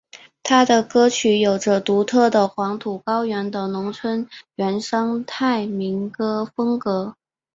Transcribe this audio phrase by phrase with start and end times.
[0.41, 7.15] 他的歌曲有着独特的黄土高原的农村原生态民歌风格。